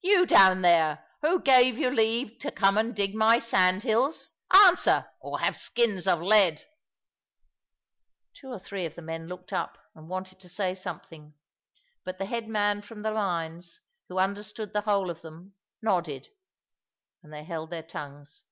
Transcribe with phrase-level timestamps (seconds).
[0.00, 4.32] "You down there, who gave you leave to come and dig my sandhills?
[4.50, 6.66] Answer, or have skins of lead."
[8.32, 11.34] Two or three of the men looked up, and wanted to say something.
[12.04, 15.52] But the head man from the mines, who understood the whole of them,
[15.82, 16.28] nodded,
[17.22, 18.44] and they held their tongues.